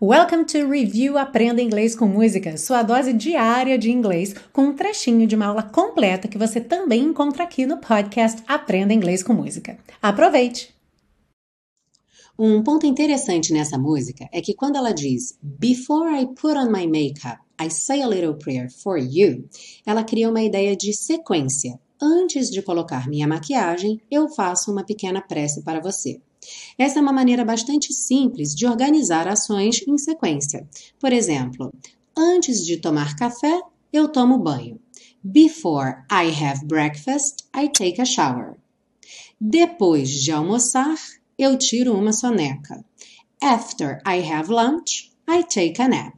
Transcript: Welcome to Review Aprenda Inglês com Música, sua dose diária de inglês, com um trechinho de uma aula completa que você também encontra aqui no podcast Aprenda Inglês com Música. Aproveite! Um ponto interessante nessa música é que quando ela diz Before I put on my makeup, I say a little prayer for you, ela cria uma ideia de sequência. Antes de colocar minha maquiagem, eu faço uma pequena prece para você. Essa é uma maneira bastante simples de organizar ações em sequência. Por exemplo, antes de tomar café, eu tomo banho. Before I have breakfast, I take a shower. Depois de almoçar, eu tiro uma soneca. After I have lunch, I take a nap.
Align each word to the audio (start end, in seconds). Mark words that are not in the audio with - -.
Welcome 0.00 0.44
to 0.44 0.70
Review 0.70 1.18
Aprenda 1.18 1.60
Inglês 1.60 1.96
com 1.96 2.06
Música, 2.06 2.56
sua 2.56 2.84
dose 2.84 3.12
diária 3.12 3.76
de 3.76 3.90
inglês, 3.90 4.32
com 4.52 4.66
um 4.66 4.72
trechinho 4.72 5.26
de 5.26 5.34
uma 5.34 5.46
aula 5.46 5.64
completa 5.64 6.28
que 6.28 6.38
você 6.38 6.60
também 6.60 7.02
encontra 7.02 7.42
aqui 7.42 7.66
no 7.66 7.78
podcast 7.78 8.40
Aprenda 8.46 8.94
Inglês 8.94 9.24
com 9.24 9.32
Música. 9.32 9.76
Aproveite! 10.00 10.72
Um 12.38 12.62
ponto 12.62 12.86
interessante 12.86 13.52
nessa 13.52 13.76
música 13.76 14.28
é 14.32 14.40
que 14.40 14.54
quando 14.54 14.76
ela 14.76 14.92
diz 14.92 15.36
Before 15.42 16.16
I 16.16 16.26
put 16.26 16.56
on 16.56 16.70
my 16.70 16.86
makeup, 16.86 17.40
I 17.60 17.68
say 17.68 18.00
a 18.00 18.06
little 18.06 18.34
prayer 18.34 18.70
for 18.70 18.96
you, 18.96 19.48
ela 19.84 20.04
cria 20.04 20.30
uma 20.30 20.42
ideia 20.42 20.76
de 20.76 20.92
sequência. 20.92 21.76
Antes 22.00 22.50
de 22.52 22.62
colocar 22.62 23.08
minha 23.08 23.26
maquiagem, 23.26 24.00
eu 24.08 24.28
faço 24.28 24.70
uma 24.70 24.84
pequena 24.84 25.20
prece 25.20 25.64
para 25.64 25.80
você. 25.80 26.20
Essa 26.78 26.98
é 26.98 27.02
uma 27.02 27.12
maneira 27.12 27.44
bastante 27.44 27.92
simples 27.92 28.54
de 28.54 28.66
organizar 28.66 29.26
ações 29.28 29.82
em 29.86 29.96
sequência. 29.98 30.68
Por 30.98 31.12
exemplo, 31.12 31.72
antes 32.16 32.64
de 32.64 32.76
tomar 32.76 33.16
café, 33.16 33.60
eu 33.92 34.08
tomo 34.08 34.38
banho. 34.38 34.80
Before 35.22 36.04
I 36.10 36.30
have 36.30 36.64
breakfast, 36.66 37.44
I 37.54 37.68
take 37.68 38.00
a 38.00 38.04
shower. 38.04 38.56
Depois 39.40 40.10
de 40.10 40.32
almoçar, 40.32 40.96
eu 41.38 41.56
tiro 41.56 41.94
uma 41.94 42.12
soneca. 42.12 42.84
After 43.40 44.00
I 44.06 44.20
have 44.28 44.50
lunch, 44.50 45.12
I 45.28 45.44
take 45.44 45.80
a 45.80 45.88
nap. 45.88 46.17